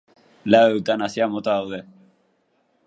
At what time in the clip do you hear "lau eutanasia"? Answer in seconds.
0.53-1.29